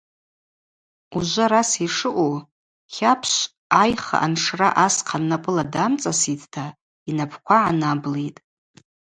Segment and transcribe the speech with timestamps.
[1.15, 2.31] Ужвы араса йшаъу
[2.91, 3.39] Тлапшв
[3.81, 6.65] айха аншра асхъан напӏыла дамцӏаситӏта
[7.09, 8.41] йнапӏква гӏанаблитӏ.